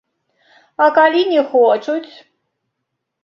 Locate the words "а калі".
0.85-1.21